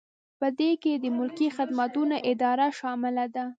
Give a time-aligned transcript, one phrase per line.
[0.39, 3.45] په دې کې د ملکي خدمتونو اداره شامله ده.